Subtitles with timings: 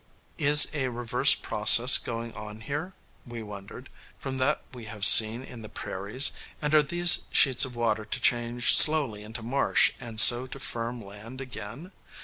[0.39, 5.61] Is a reverse process going on here, we wondered, from that we have seen in
[5.61, 10.47] the prairies, and are these sheets of water to change slowly into marsh, and so
[10.47, 11.91] to firm land again?